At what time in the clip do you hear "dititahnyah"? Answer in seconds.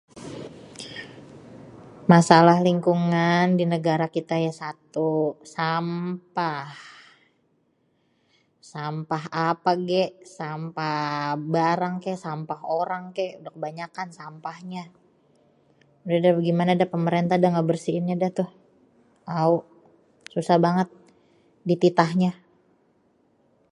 21.69-22.35